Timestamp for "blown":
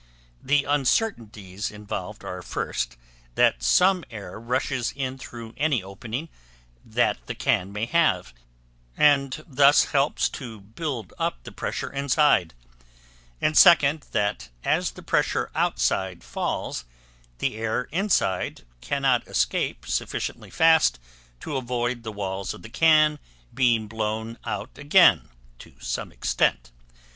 23.87-24.39